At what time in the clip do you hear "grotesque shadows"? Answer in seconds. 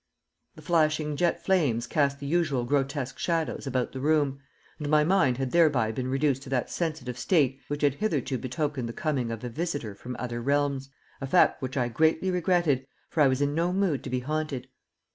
2.65-3.67